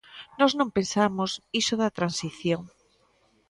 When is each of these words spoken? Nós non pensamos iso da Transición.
Nós 0.39 0.51
non 0.59 0.73
pensamos 0.77 1.31
iso 1.61 1.73
da 1.81 1.93
Transición. 1.97 2.61